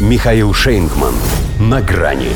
Михаил 0.00 0.54
Шейнгман. 0.54 1.12
На 1.58 1.82
грани. 1.82 2.30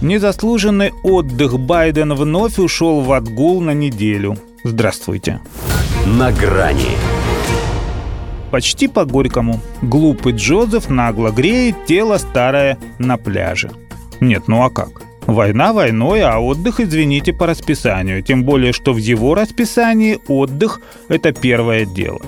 Незаслуженный 0.00 0.92
отдых 1.02 1.58
Байден 1.58 2.14
вновь 2.14 2.60
ушел 2.60 3.00
в 3.00 3.10
отгул 3.10 3.60
на 3.60 3.74
неделю. 3.74 4.36
Здравствуйте. 4.62 5.40
На 6.06 6.30
грани. 6.30 6.96
Почти 8.52 8.86
по-горькому. 8.86 9.60
Глупый 9.82 10.34
Джозеф 10.34 10.88
нагло 10.88 11.30
греет 11.30 11.86
тело 11.86 12.18
старое 12.18 12.78
на 13.00 13.16
пляже. 13.16 13.72
Нет, 14.20 14.46
ну 14.46 14.62
а 14.62 14.70
как? 14.70 15.02
Война 15.26 15.72
войной, 15.72 16.22
а 16.22 16.38
отдых, 16.38 16.78
извините, 16.78 17.32
по 17.32 17.44
расписанию. 17.48 18.22
Тем 18.22 18.44
более, 18.44 18.72
что 18.72 18.92
в 18.92 18.98
его 18.98 19.34
расписании 19.34 20.20
отдых– 20.28 20.80
это 21.08 21.32
первое 21.32 21.86
дело. 21.86 22.20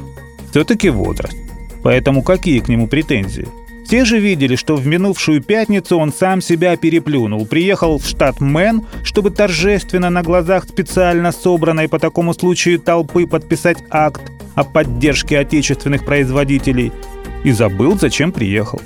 Все-таки 0.51 0.91
возраст. 0.91 1.37
Поэтому 1.85 2.23
какие 2.25 2.59
к 2.59 2.69
нему 2.69 2.89
претензии? 2.89 3.47
Те 3.91 4.05
же 4.05 4.21
видели, 4.21 4.55
что 4.55 4.77
в 4.77 4.87
минувшую 4.87 5.43
пятницу 5.43 5.99
он 5.99 6.13
сам 6.13 6.41
себя 6.41 6.77
переплюнул. 6.77 7.45
Приехал 7.45 7.99
в 7.99 8.07
штат 8.07 8.41
Мэн, 8.41 8.87
чтобы 9.03 9.33
торжественно 9.33 10.11
на 10.11 10.23
глазах 10.23 10.63
специально 10.63 11.33
собранной 11.33 11.89
по 11.89 11.99
такому 11.99 12.33
случаю 12.33 12.79
толпы 12.79 13.27
подписать 13.27 13.79
акт 13.91 14.23
о 14.55 14.63
поддержке 14.63 15.41
отечественных 15.41 16.05
производителей. 16.05 16.93
И 17.43 17.51
забыл, 17.51 17.99
зачем 17.99 18.31
приехал. 18.31 18.81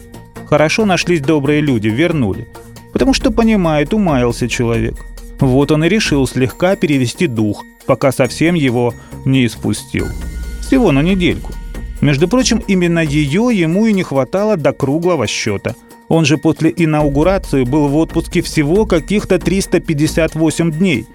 Хорошо 0.47 0.87
нашлись 0.87 1.21
добрые 1.21 1.61
люди, 1.61 1.89
вернули. 1.89 2.49
Потому 2.95 3.13
что 3.13 3.31
понимает, 3.31 3.93
умаялся 3.93 4.49
человек. 4.49 4.95
Вот 5.39 5.71
он 5.71 5.85
и 5.85 5.89
решил 5.91 6.27
слегка 6.27 6.77
перевести 6.77 7.27
дух, 7.27 7.63
пока 7.85 8.11
совсем 8.11 8.55
его 8.55 8.95
не 9.27 9.45
испустил. 9.45 10.07
Всего 10.63 10.93
на 10.93 11.03
недельку– 11.03 11.53
между 12.05 12.29
прочим, 12.29 12.63
именно 12.67 12.99
ее 12.99 13.49
ему 13.51 13.87
и 13.87 13.93
не 13.95 14.03
хватало 14.03 14.59
до 14.59 14.75
круглого 14.75 15.27
счета. 15.27 15.75
Он 16.09 16.27
же 16.27 16.37
после 16.37 16.71
инаугурации 16.77 17.65
был 17.65 17.89
в 17.89 17.97
отпуске 17.97 18.43
всего 18.43 18.85
каких-то 18.85 19.39
358 19.39 20.71
дней. 20.71 21.07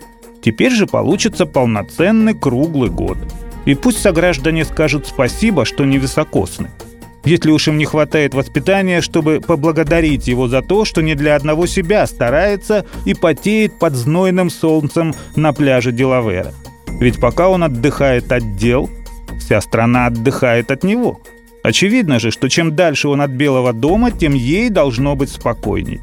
Теперь 0.44 0.72
же 0.72 0.88
получится 0.88 1.46
полноценный 1.46 2.34
круглый 2.34 2.90
год. 2.90 3.20
И 3.66 3.76
пусть 3.76 4.02
сограждане 4.02 4.66
скажут 4.66 5.06
спасибо, 5.06 5.64
что 5.64 5.86
не 5.86 6.00
високосны. 6.00 6.72
Если 7.24 7.52
уж 7.52 7.68
им 7.68 7.78
не 7.78 7.86
хватает 7.86 8.34
воспитания, 8.34 9.02
чтобы 9.02 9.42
поблагодарить 9.42 10.28
его 10.28 10.48
за 10.48 10.64
то, 10.64 10.86
что 10.86 11.04
не 11.04 11.14
для 11.14 11.36
одного 11.36 11.68
себя 11.68 12.08
старается 12.08 12.84
и 13.06 13.14
потеет 13.14 13.78
под 13.78 13.94
знойным 13.94 14.50
солнцем 14.50 15.14
на 15.36 15.54
пляже 15.54 15.92
Делавера. 15.92 16.52
Ведь 17.00 17.20
пока 17.20 17.48
он 17.48 17.64
отдыхает 17.64 18.32
от 18.32 18.56
дел, 18.56 18.90
Вся 19.50 19.62
страна 19.62 20.06
отдыхает 20.06 20.70
от 20.70 20.84
него. 20.84 21.22
Очевидно 21.64 22.20
же, 22.20 22.30
что 22.30 22.50
чем 22.50 22.76
дальше 22.76 23.08
он 23.08 23.20
от 23.20 23.32
Белого 23.32 23.74
дома, 23.74 24.12
тем 24.12 24.36
ей 24.36 24.70
должно 24.70 25.16
быть 25.16 25.32
спокойней. 25.32 26.02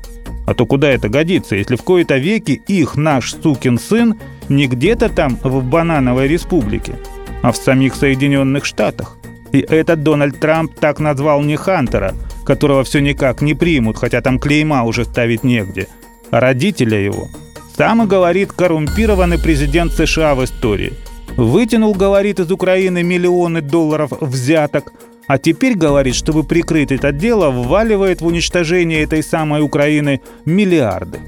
А 0.48 0.54
то 0.54 0.66
куда 0.66 0.90
это 0.90 1.08
годится, 1.08 1.54
если 1.54 1.76
в 1.76 1.82
кои-то 1.84 2.16
веки 2.16 2.60
их, 2.66 2.96
наш 2.96 3.32
сукин 3.32 3.78
сын, 3.78 4.18
не 4.48 4.66
где-то 4.66 5.08
там 5.10 5.38
в 5.44 5.62
Банановой 5.62 6.26
республике, 6.26 6.96
а 7.42 7.52
в 7.52 7.56
самих 7.56 7.94
Соединенных 7.94 8.64
Штатах. 8.64 9.16
И 9.52 9.60
этот 9.60 10.02
Дональд 10.02 10.40
Трамп 10.40 10.74
так 10.74 10.98
назвал 10.98 11.40
не 11.42 11.54
Хантера, 11.54 12.14
которого 12.44 12.82
все 12.82 12.98
никак 12.98 13.42
не 13.42 13.54
примут, 13.54 13.96
хотя 13.96 14.22
там 14.22 14.40
клейма 14.40 14.82
уже 14.82 15.04
ставить 15.04 15.44
негде, 15.44 15.86
а 16.32 16.40
родителя 16.40 16.98
его. 16.98 17.28
Сам 17.76 18.02
и 18.02 18.06
говорит 18.06 18.50
коррумпированный 18.52 19.38
президент 19.38 19.92
США 19.92 20.34
в 20.34 20.42
истории– 20.42 20.94
Вытянул, 21.36 21.94
говорит, 21.94 22.40
из 22.40 22.50
Украины 22.50 23.02
миллионы 23.02 23.60
долларов 23.60 24.10
взяток, 24.20 24.92
а 25.26 25.38
теперь 25.38 25.76
говорит, 25.76 26.14
чтобы 26.14 26.44
прикрыть 26.44 26.92
это 26.92 27.12
дело, 27.12 27.50
вваливает 27.50 28.22
в 28.22 28.26
уничтожение 28.26 29.02
этой 29.02 29.22
самой 29.22 29.60
Украины 29.62 30.20
миллиарды. 30.46 31.18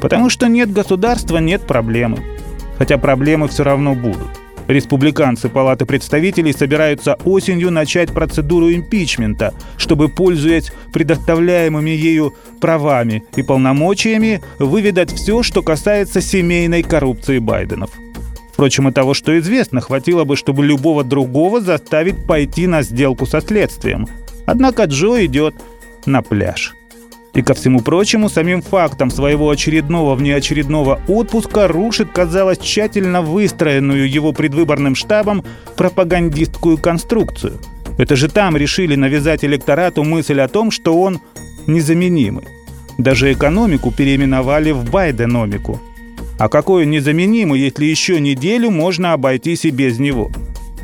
Потому 0.00 0.28
что 0.28 0.48
нет 0.48 0.72
государства, 0.72 1.38
нет 1.38 1.62
проблемы. 1.62 2.18
Хотя 2.78 2.98
проблемы 2.98 3.46
все 3.46 3.62
равно 3.62 3.94
будут. 3.94 4.26
Республиканцы 4.66 5.48
Палаты 5.48 5.84
представителей 5.84 6.52
собираются 6.52 7.16
осенью 7.24 7.70
начать 7.70 8.12
процедуру 8.12 8.72
импичмента, 8.72 9.52
чтобы, 9.76 10.08
пользуясь 10.08 10.72
предоставляемыми 10.92 11.90
ею 11.90 12.34
правами 12.60 13.24
и 13.36 13.42
полномочиями, 13.42 14.42
выведать 14.58 15.12
все, 15.12 15.42
что 15.42 15.62
касается 15.62 16.20
семейной 16.20 16.82
коррупции 16.82 17.38
Байденов– 17.38 17.90
Впрочем, 18.54 18.88
и 18.88 18.92
того, 18.92 19.14
что 19.14 19.36
известно, 19.40 19.80
хватило 19.80 20.22
бы, 20.22 20.36
чтобы 20.36 20.64
любого 20.64 21.02
другого 21.02 21.60
заставить 21.60 22.24
пойти 22.24 22.68
на 22.68 22.82
сделку 22.82 23.26
со 23.26 23.40
следствием. 23.40 24.06
Однако 24.46 24.84
Джо 24.84 25.24
идет 25.24 25.56
на 26.06 26.22
пляж. 26.22 26.72
И 27.32 27.42
ко 27.42 27.54
всему 27.54 27.80
прочему, 27.80 28.28
самим 28.28 28.62
фактом 28.62 29.10
своего 29.10 29.50
очередного 29.50 30.14
внеочередного 30.14 31.00
отпуска 31.08 31.66
рушит, 31.66 32.12
казалось, 32.12 32.58
тщательно 32.58 33.22
выстроенную 33.22 34.08
его 34.08 34.32
предвыборным 34.32 34.94
штабом 34.94 35.44
пропагандистскую 35.76 36.78
конструкцию. 36.78 37.58
Это 37.98 38.14
же 38.14 38.28
там 38.28 38.56
решили 38.56 38.94
навязать 38.94 39.44
электорату 39.44 40.04
мысль 40.04 40.40
о 40.40 40.46
том, 40.46 40.70
что 40.70 40.96
он 41.00 41.20
незаменимый. 41.66 42.44
Даже 42.98 43.32
экономику 43.32 43.90
переименовали 43.90 44.70
в 44.70 44.88
байденомику– 44.88 45.80
а 46.38 46.48
какой 46.48 46.84
он 46.84 46.90
незаменимый, 46.90 47.60
если 47.60 47.84
еще 47.84 48.20
неделю 48.20 48.70
можно 48.70 49.12
обойтись 49.12 49.64
и 49.64 49.70
без 49.70 49.98
него? 49.98 50.30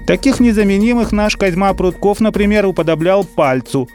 Таких 0.07 0.41
незаменимых 0.41 1.13
наш 1.13 1.37
Козьма 1.37 1.73
Прутков, 1.75 2.21
например, 2.21 2.67
уподоблял 2.67 3.25
пальцу, 3.25 3.89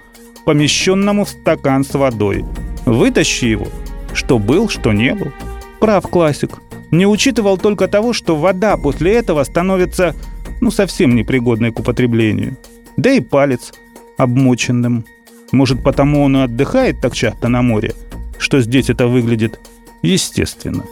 помещенному 0.45 1.25
в 1.25 1.29
стакан 1.29 1.83
с 1.83 1.94
водой. 1.94 2.45
Вытащи 2.85 3.45
его. 3.45 3.67
Что 4.13 4.39
был, 4.39 4.69
что 4.69 4.94
не 4.94 5.13
был. 5.13 5.31
Прав 5.79 6.07
классик. 6.07 6.59
Не 6.91 7.05
учитывал 7.05 7.57
только 7.57 7.88
того, 7.88 8.13
что 8.13 8.35
вода 8.35 8.77
после 8.77 9.13
этого 9.13 9.44
становится, 9.44 10.15
ну, 10.61 10.71
совсем 10.71 11.15
непригодной 11.15 11.71
к 11.71 11.79
употреблению. 11.79 12.57
Да 12.95 13.11
и 13.11 13.19
палец 13.19 13.73
обмоченным. 14.17 15.05
Может, 15.51 15.83
потому 15.83 16.23
он 16.23 16.38
и 16.38 16.41
отдыхает 16.41 17.01
так 17.01 17.13
часто 17.13 17.49
на 17.49 17.61
море, 17.61 17.94
что 18.38 18.61
здесь 18.61 18.89
это 18.89 19.07
выглядит 19.07 19.59
естественно. 20.01 20.83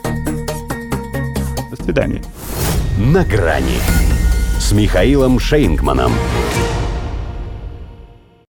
Свидания. 1.83 2.21
На 2.97 3.25
грани 3.25 3.77
с 4.57 4.71
Михаилом 4.71 5.37
Шейнгманом. 5.37 6.13